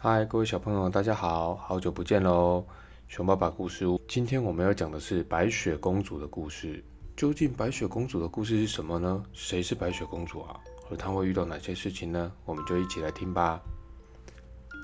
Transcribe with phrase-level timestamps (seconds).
[0.00, 2.64] 嗨，各位小朋友，大家好，好久不见喽！
[3.08, 6.84] 熊爸爸故事屋，今天我们要讲的是白雪公主的故事。
[7.16, 9.20] 究竟白雪公主的故事是什么呢？
[9.32, 10.56] 谁是白雪公主啊？
[10.88, 12.30] 而她会遇到哪些事情呢？
[12.44, 13.60] 我们就一起来听吧。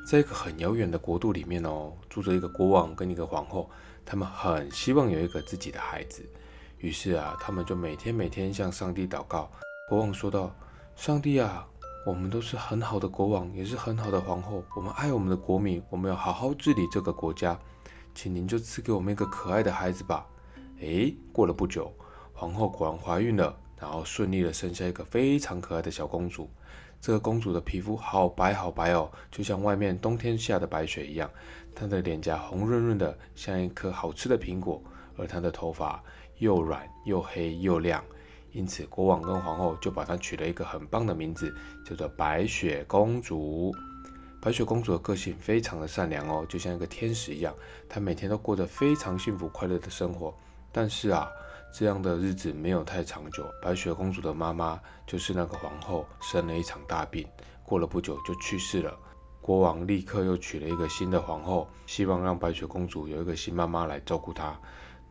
[0.04, 3.70] 在一个很遥远的国度里面哦，住着一个国王跟一个皇后，
[4.04, 6.28] 他们很希望有一个自己的孩子。
[6.78, 9.48] 于是啊，他们就每天每天向上帝祷告。
[9.88, 10.52] 国王说道
[10.96, 11.64] ：“上帝啊！”
[12.06, 14.62] 我们都是很好的国王，也是很好的皇后。
[14.76, 17.58] 我们爱我们的国民，我们要好好治理这个国家。
[18.14, 20.26] 请您就赐给我们一个可爱的孩子吧。
[20.80, 21.90] 诶，过了不久，
[22.34, 26.50] 皇后果然怀孕了，然后顺利的生下一个非常可爱的小公主。
[27.00, 31.30] 这个公主的皮肤好白好白哦，就像外面冬天下的白雪一样。
[31.74, 34.82] 她的脸颊红润润的，像一颗好吃的苹果。
[35.16, 36.02] 而她的头发
[36.36, 38.04] 又软又黑又亮。
[38.54, 41.52] 因此，国王跟皇后就把她取了一个很棒的名字，
[41.84, 43.74] 叫做白雪公主。
[44.40, 47.52] 白雪公主的个性非常的善良哦，就像一个天使一样，
[47.88, 50.32] 她每天都过着非常幸福快乐的生活。
[50.70, 51.28] 但是啊，
[51.72, 53.44] 这样的日子没有太长久。
[53.60, 57.26] 白雪公主的妈妈就是那个皇后，生了一场大病，
[57.64, 58.96] 过了不久就去世了。
[59.40, 64.58] 国王立刻又娶了一个新的皇后，希望让白雪公主有一个新妈妈来照顾她。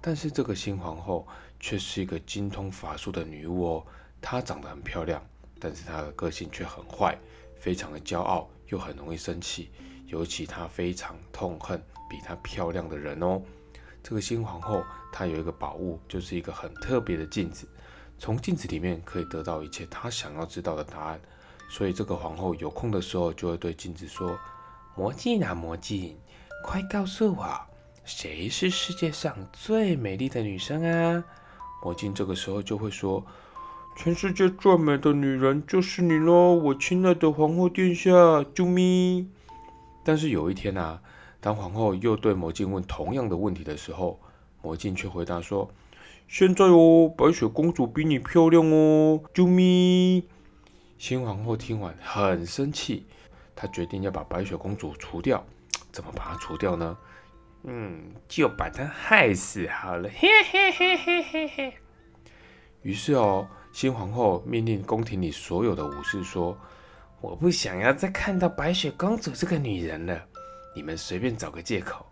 [0.01, 1.25] 但是这个新皇后
[1.63, 3.85] 却是一个精通法术的女巫哦。
[4.21, 5.25] 她长得很漂亮，
[5.61, 7.17] 但是她的个性却很坏，
[7.55, 9.71] 非常的骄傲，又很容易生气。
[10.05, 13.41] 尤其她非常痛恨比她漂亮的人哦。
[14.03, 17.65] 这个新皇后她有一个宝物，就是一个很特别的镜子。
[18.19, 21.19] 从镜子里面可以得到一切她想要知道的答案。
[21.69, 24.37] 所以这个皇后有空的时候就会对镜子说
[24.97, 26.19] ：“魔镜啊魔镜，
[26.65, 27.57] 快告诉我。”
[28.03, 31.23] 谁是世界上最美丽的女生啊？
[31.83, 33.25] 魔镜这个时候就会说
[33.97, 38.09] ：“全世界最美的女人就是你喽，我亲爱的皇后殿下，
[38.55, 39.27] 啾咪！”
[40.01, 41.01] 但是有一天啊，
[41.41, 44.17] 当皇后又对魔镜问同样的问题的时候，
[44.61, 45.69] 魔镜却回答说
[46.29, 50.23] ：“现在哦，白雪公主比你漂亮哦，啾咪！”
[50.97, 53.05] 新皇后听完很生气，
[53.53, 55.43] 她决定要把白雪公主除掉。
[55.91, 56.97] 怎么把她除掉呢？
[57.65, 61.73] 嗯，就把他害死好了，嘿嘿嘿嘿嘿嘿。
[62.81, 66.57] 于是哦，新皇后命令宫廷里所有的武士说
[67.21, 70.21] ：“我不想要再看到白雪公主这个女人了，
[70.75, 72.05] 你们随便找个借口，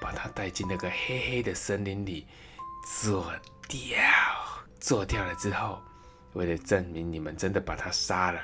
[0.00, 2.24] 把她带进那个黑黑的森林里
[3.02, 3.32] 做
[3.68, 3.98] 掉。
[4.78, 5.80] 做掉了之后，
[6.34, 8.40] 为了证明你们真的把她杀了，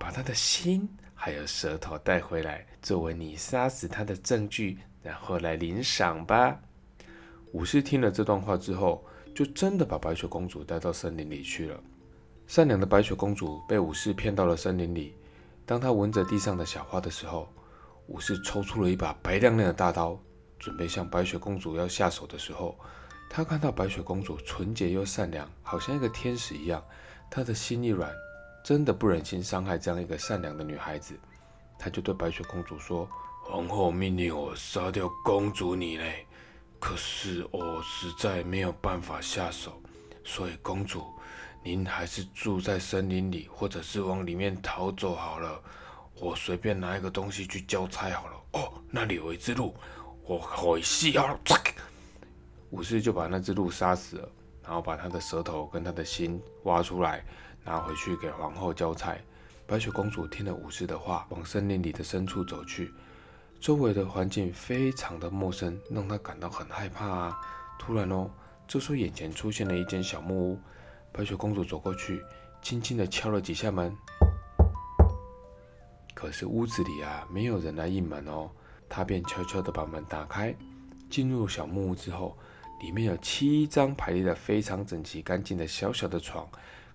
[0.00, 6.60] 把她的心还有舌头带回来，作为你杀死她的证据。”然后来领赏吧。
[7.52, 11.80] 武士听了这段话之后，就真的把白雪公主带到森林里去了。
[12.48, 15.14] 善良的白雪公主被武士骗到了森林里。
[15.64, 17.48] 当她闻着地上的小花的时候，
[18.08, 20.18] 武士抽出了一把白亮亮的大刀，
[20.58, 22.76] 准备向白雪公主要下手的时候，
[23.30, 26.84] 他看到白雪公主纯洁又善良，好像一个天使一样。
[27.30, 28.12] 他的心一软，
[28.64, 31.14] 真的不忍心伤害这样一个善良的女孩子。
[31.78, 33.08] 他就对白雪公主说。
[33.48, 36.26] 皇后命令我杀掉公主你嘞，
[36.80, 39.80] 可是我实在没有办法下手，
[40.24, 41.04] 所以公主，
[41.62, 45.62] 您还是住在森林里，或者是往里面逃走好了。
[46.16, 48.34] 我随便拿一个东西去交差好了。
[48.54, 49.72] 哦，那里有一只鹿，
[50.24, 51.38] 我可以吸啊！
[52.70, 54.28] 武士就把那只鹿杀死了，
[54.64, 57.24] 然后把它的舌头跟它的心挖出来，
[57.64, 59.16] 拿回去给皇后交差。
[59.68, 62.92] 白雪公主听了武士的话，往森林里的深处走去。
[63.60, 67.40] 周围的环境非常的陌生，让他感到很害怕啊！
[67.78, 68.30] 突然哦，
[68.68, 70.58] 这时候眼前出现了一间小木屋，
[71.10, 72.22] 白雪公主走过去，
[72.62, 73.96] 轻轻的敲了几下门。
[76.14, 78.50] 可是屋子里啊，没有人来应门哦，
[78.88, 80.54] 她便悄悄的把门打开，
[81.10, 82.38] 进入小木屋之后，
[82.80, 86.48] 里面有七张排列的非常整齐干净的小小的床，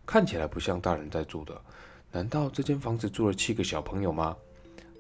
[0.06, 1.60] 看起来不像大人在住的。
[2.12, 4.36] 难道这间房子住了七个小朋友吗？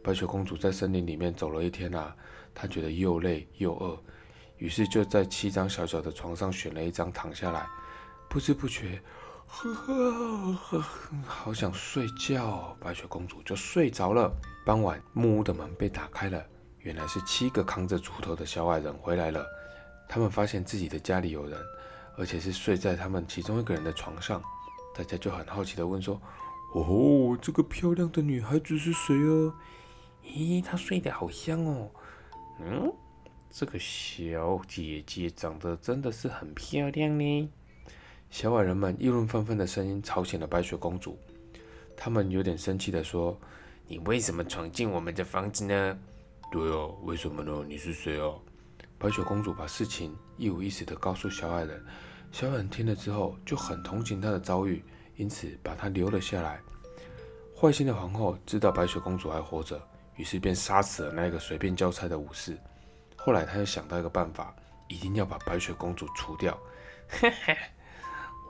[0.04, 2.16] 白雪公主在森林里面走了一天啊，
[2.54, 4.00] 她觉得又累又饿，
[4.58, 7.68] 于是就在七张小小的床上选了一张躺下来，
[8.30, 9.02] 不知不觉，
[9.48, 10.84] 呵呵呵呵，
[11.28, 14.32] 好想睡觉，白雪公主就睡着了。
[14.66, 16.44] 傍晚，木屋的门被打开了，
[16.80, 19.46] 原来是七个扛着锄头的小矮人回来了。
[20.08, 21.60] 他们发现自己的家里有人，
[22.18, 24.42] 而且是睡在他们其中一个人的床上，
[24.96, 26.22] 大家就很好奇的问说
[26.74, 29.54] ：“哦，这个漂亮的女孩子是谁啊？”
[30.24, 31.90] 咦，她睡得好香哦。
[32.60, 32.94] 嗯，
[33.50, 37.50] 这个小姐姐长得真的是很漂亮呢。
[38.30, 41.18] 小矮人们议论纷纷的声音吵醒了白雪公主，
[41.98, 43.38] 他们有点生气的说
[43.88, 46.00] ：“你为什么闯进我们的房子呢？
[46.50, 47.66] 对哦，为什么呢？
[47.68, 48.40] 你是谁哦？
[48.98, 51.84] 白雪公主把事情一五一十的告诉小矮人，
[52.32, 54.84] 小矮人听了之后就很同情她的遭遇，
[55.18, 56.62] 因此把她留了下来。
[57.60, 59.82] 坏心的皇后知道白雪公主还活着，
[60.22, 62.56] 于是便杀死了那个随便交差的武士。
[63.16, 64.56] 后来，他又想到一个办法，
[64.88, 66.56] 一定要把白雪公主除掉。
[67.10, 67.58] 嘿嘿，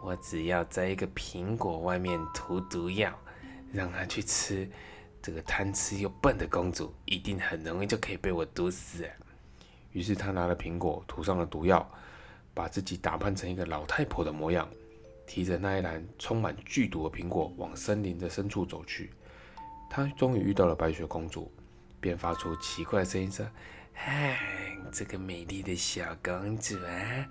[0.04, 3.18] 我只要在一个苹果外面涂毒药，
[3.72, 4.70] 让她去吃。
[5.22, 9.10] 这个贪吃又笨的公主，一定很容易就可以被我毒死。
[9.94, 11.90] 于是他拿了苹果，涂上了毒药，
[12.54, 14.68] 把自己打扮成一个老太婆的模样，
[15.26, 19.14] 提着那一篮充满剧毒的苹果，往森林的深处走去。
[19.90, 21.52] 他终于遇到了白雪公主，
[22.02, 23.46] 便发出奇怪的声音说
[23.94, 24.38] ：“嗨，
[24.92, 27.26] 这个美丽的小公主啊，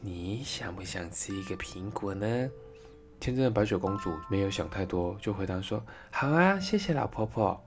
[0.00, 2.26] 你想不想吃一个苹果呢？”
[3.20, 7.58] 天真的白雪公主没有想太多，就回答说：“好啊，谢谢老婆婆。”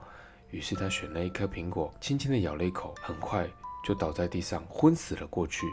[0.51, 3.47] 于是她选了一颗苹果，轻轻地咬了一口，很快
[3.85, 5.65] 就倒在地上昏死了过去。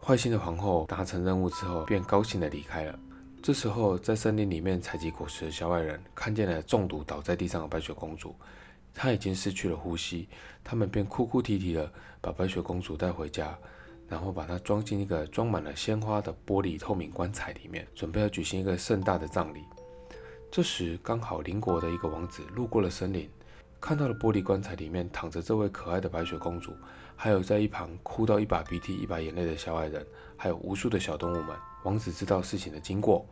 [0.00, 2.98] 坏心的皇后达成任务之后，便高兴地离开了。
[3.42, 8.36] 这时候，在森林里面采集果实的小矮人看见了中毒倒在地上的白雪公主，
[8.94, 10.28] 她已经失去了呼吸，
[10.62, 13.56] 他们便哭哭啼啼的把白雪公主带回家。
[14.08, 19.64] 然后把她装进一个装满了鲜花的玻璃透明棺材里面，准备要举行一个盛大的葬礼。
[20.50, 23.26] 这时，刚好邻国的一个王子路过了森林，
[23.80, 26.74] 看到了玻璃棺材里面躺着这位可爱的白雪公主，
[27.16, 30.06] 还有在一旁哭到一把鼻涕一把眼泪的小矮人，
[30.36, 31.56] 还有无数的小动物们。
[31.84, 33.26] 王子知道事情的经过，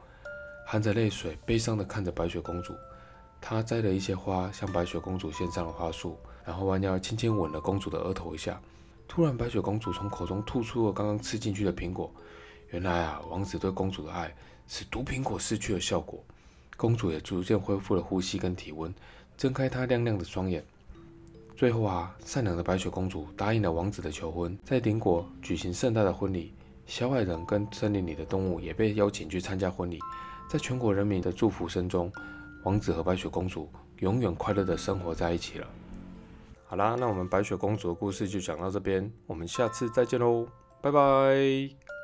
[0.66, 2.74] 含着泪水，悲伤的看着白雪公主。
[3.40, 8.60] 他摘了一些花，向白雪公主献上了花束，然后弯腰轻轻吻了公主的额头一下。
[9.08, 12.10] 突然，白雪公主从口中吐出了刚刚吃进去的苹果。
[12.70, 14.32] 原来啊，王子对公主的爱
[14.68, 16.22] 使毒苹果失去了效果，
[16.76, 18.94] 公主也逐渐恢复了呼吸跟体温，
[19.36, 20.64] 睁开她亮亮的双眼。
[21.56, 26.52] 最后啊，善良的白雪公主答应了王子的求婚，在邻国举行盛大的婚礼。
[26.86, 29.98] 小矮人跟森林里的动物也被邀请去参加婚礼。
[30.48, 32.10] 在全国人民的祝福声中，
[32.62, 35.66] 王子和白雪公主永远快乐的生活在一起了。
[36.66, 40.46] 好啦，那我们白雪公主的故事就讲到这边，我们下次再见喽，
[40.80, 41.99] 拜拜。